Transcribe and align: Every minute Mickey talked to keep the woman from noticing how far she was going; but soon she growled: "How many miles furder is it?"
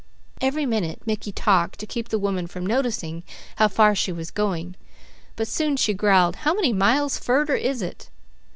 Every 0.41 0.65
minute 0.65 1.03
Mickey 1.05 1.31
talked 1.31 1.77
to 1.77 1.85
keep 1.85 2.09
the 2.09 2.17
woman 2.17 2.47
from 2.47 2.65
noticing 2.65 3.21
how 3.57 3.67
far 3.67 3.93
she 3.93 4.11
was 4.11 4.31
going; 4.31 4.75
but 5.35 5.47
soon 5.47 5.77
she 5.77 5.93
growled: 5.93 6.37
"How 6.37 6.55
many 6.55 6.73
miles 6.73 7.19
furder 7.19 7.53
is 7.53 7.83
it?" 7.83 8.09